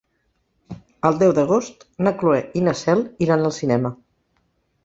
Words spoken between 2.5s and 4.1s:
i na Cel iran al cinema.